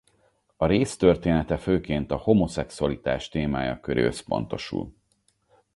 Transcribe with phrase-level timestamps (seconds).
[0.57, 4.93] A rész története főként a homoszexualitás témája köré összpontosul.